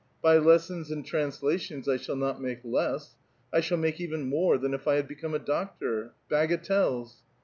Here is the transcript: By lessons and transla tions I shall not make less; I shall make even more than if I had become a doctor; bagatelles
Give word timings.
By 0.19 0.39
lessons 0.39 0.89
and 0.89 1.05
transla 1.05 1.59
tions 1.61 1.87
I 1.87 1.97
shall 1.97 2.15
not 2.15 2.41
make 2.41 2.61
less; 2.63 3.17
I 3.53 3.59
shall 3.59 3.77
make 3.77 4.01
even 4.01 4.27
more 4.29 4.57
than 4.57 4.73
if 4.73 4.87
I 4.87 4.95
had 4.95 5.07
become 5.07 5.35
a 5.35 5.37
doctor; 5.37 6.13
bagatelles 6.27 7.17